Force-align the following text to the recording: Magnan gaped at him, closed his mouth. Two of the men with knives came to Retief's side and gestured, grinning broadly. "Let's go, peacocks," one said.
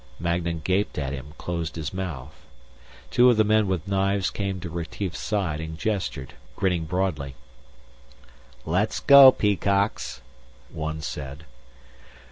Magnan 0.19 0.61
gaped 0.63 0.97
at 0.97 1.13
him, 1.13 1.35
closed 1.37 1.75
his 1.75 1.93
mouth. 1.93 2.33
Two 3.11 3.29
of 3.29 3.37
the 3.37 3.43
men 3.43 3.67
with 3.67 3.87
knives 3.87 4.31
came 4.31 4.59
to 4.61 4.67
Retief's 4.71 5.19
side 5.19 5.59
and 5.61 5.77
gestured, 5.77 6.33
grinning 6.55 6.85
broadly. 6.85 7.35
"Let's 8.65 8.99
go, 8.99 9.31
peacocks," 9.31 10.21
one 10.71 11.01
said. 11.01 11.45